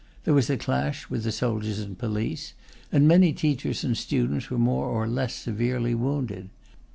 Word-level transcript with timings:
There 0.23 0.33
was 0.33 0.49
a 0.49 0.57
clash 0.57 1.11
with 1.11 1.25
the 1.25 1.31
soldiers 1.31 1.77
and 1.77 1.95
police, 1.95 2.55
and 2.91 3.07
many 3.07 3.33
teachers 3.33 3.83
and 3.83 3.95
students 3.95 4.49
were 4.49 4.57
more 4.57 4.87
or 4.87 5.07
less 5.07 5.35
severely 5.35 5.93
wounded. 5.93 6.49